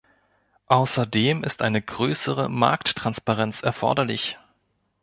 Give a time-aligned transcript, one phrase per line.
[0.65, 4.35] Außerdem ist eine größere Marktransparenz erforderlich.